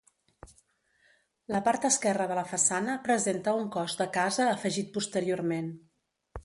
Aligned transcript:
La 1.55 1.61
part 1.67 1.85
esquerra 1.91 2.27
de 2.31 2.39
la 2.41 2.47
façana 2.55 2.97
presenta 3.07 3.57
un 3.61 3.69
cos 3.77 3.99
de 4.01 4.11
casa 4.19 4.53
afegit 4.57 4.93
posteriorment. 4.99 5.73